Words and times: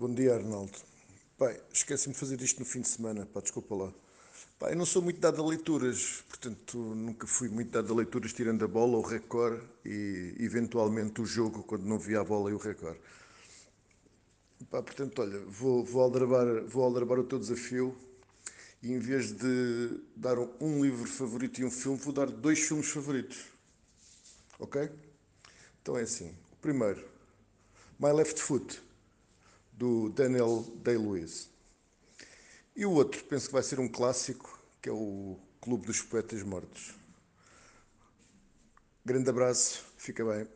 Bom 0.00 0.14
dia, 0.14 0.36
Arnaldo. 0.36 0.78
Pai, 1.36 1.60
esqueci-me 1.72 2.14
de 2.14 2.20
fazer 2.20 2.40
isto 2.40 2.60
no 2.60 2.64
fim 2.64 2.82
de 2.82 2.86
semana, 2.86 3.26
pá, 3.26 3.40
desculpa 3.40 3.74
lá. 3.74 3.92
Eu 4.70 4.76
não 4.76 4.86
sou 4.86 5.02
muito 5.02 5.18
dado 5.18 5.42
a 5.42 5.44
leituras, 5.48 6.22
portanto, 6.28 6.78
nunca 6.78 7.26
fui 7.26 7.48
muito 7.48 7.72
dado 7.72 7.92
a 7.92 7.96
leituras, 7.96 8.32
tirando 8.32 8.64
a 8.64 8.68
bola, 8.68 8.96
o 8.96 9.00
recorde 9.00 9.60
e, 9.84 10.36
eventualmente, 10.38 11.20
o 11.20 11.26
jogo, 11.26 11.64
quando 11.64 11.82
não 11.82 11.98
via 11.98 12.20
a 12.20 12.24
bola 12.24 12.48
e 12.48 12.54
o 12.54 12.58
recorde. 12.58 13.00
Pá, 14.70 14.80
portanto, 14.80 15.20
olha, 15.20 15.40
vou, 15.46 15.84
vou, 15.84 16.02
aldrabar, 16.02 16.62
vou 16.64 16.84
aldrabar 16.84 17.18
o 17.18 17.24
teu 17.24 17.40
desafio 17.40 17.98
e, 18.80 18.92
em 18.92 19.00
vez 19.00 19.32
de 19.32 20.00
dar 20.14 20.38
um 20.60 20.80
livro 20.80 21.08
favorito 21.08 21.60
e 21.60 21.64
um 21.64 21.72
filme, 21.72 21.98
vou 21.98 22.12
dar 22.12 22.30
dois 22.30 22.60
filmes 22.60 22.88
favoritos. 22.88 23.46
Ok? 24.60 24.88
Então 25.82 25.98
é 25.98 26.02
assim. 26.02 26.28
O 26.52 26.56
primeiro, 26.60 27.04
My 27.98 28.12
Left 28.12 28.40
Foot 28.40 28.86
do 29.78 30.08
Daniel 30.08 30.64
Day-Lewis. 30.82 31.48
E 32.74 32.84
o 32.84 32.90
outro, 32.90 33.22
penso 33.24 33.46
que 33.46 33.52
vai 33.52 33.62
ser 33.62 33.78
um 33.78 33.88
clássico, 33.88 34.60
que 34.82 34.88
é 34.88 34.92
o 34.92 35.38
Clube 35.60 35.86
dos 35.86 36.02
Poetas 36.02 36.42
Mortos. 36.42 36.94
Grande 39.04 39.30
abraço, 39.30 39.84
fica 39.96 40.24
bem. 40.24 40.48